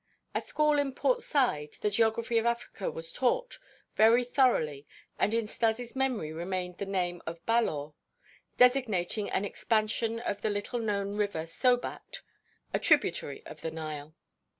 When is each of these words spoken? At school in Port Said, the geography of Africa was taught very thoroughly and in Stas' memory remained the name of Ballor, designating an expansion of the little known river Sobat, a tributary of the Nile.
At 0.33 0.47
school 0.47 0.79
in 0.79 0.95
Port 0.95 1.21
Said, 1.21 1.73
the 1.81 1.91
geography 1.91 2.39
of 2.39 2.45
Africa 2.47 2.89
was 2.89 3.11
taught 3.13 3.59
very 3.95 4.23
thoroughly 4.23 4.87
and 5.19 5.31
in 5.31 5.45
Stas' 5.45 5.95
memory 5.95 6.33
remained 6.33 6.79
the 6.79 6.87
name 6.87 7.21
of 7.27 7.45
Ballor, 7.45 7.93
designating 8.57 9.29
an 9.29 9.45
expansion 9.45 10.19
of 10.19 10.41
the 10.41 10.49
little 10.49 10.79
known 10.79 11.17
river 11.17 11.45
Sobat, 11.45 12.21
a 12.73 12.79
tributary 12.79 13.45
of 13.45 13.61
the 13.61 13.69
Nile. 13.69 14.15